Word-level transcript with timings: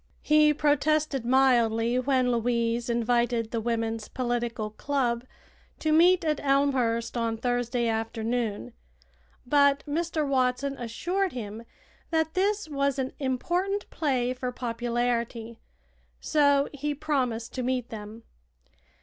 He 0.23 0.51
protested 0.51 1.25
mildly 1.27 1.99
when 1.99 2.31
Louise 2.31 2.89
invited 2.89 3.51
the 3.51 3.61
Women's 3.61 4.07
Political 4.07 4.71
Club 4.71 5.25
to 5.77 5.91
meet 5.91 6.25
at 6.25 6.39
Elmhurst 6.39 7.15
on 7.15 7.37
Thursday 7.37 7.87
afternoon, 7.87 8.73
but 9.45 9.83
Mr. 9.87 10.27
Watson 10.27 10.75
assured 10.79 11.33
him 11.33 11.65
that 12.09 12.33
this 12.33 12.67
was 12.67 12.97
an 12.97 13.13
important 13.19 13.87
play 13.91 14.33
for 14.33 14.51
popularity, 14.51 15.59
so 16.19 16.67
he 16.73 16.95
promised 16.95 17.53
to 17.53 17.61
meet 17.61 17.89
them. 17.89 18.23